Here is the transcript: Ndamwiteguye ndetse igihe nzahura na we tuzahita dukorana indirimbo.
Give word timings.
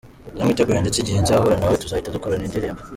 Ndamwiteguye 0.33 0.79
ndetse 0.83 0.97
igihe 0.99 1.19
nzahura 1.21 1.55
na 1.57 1.69
we 1.69 1.79
tuzahita 1.81 2.13
dukorana 2.15 2.45
indirimbo. 2.47 2.81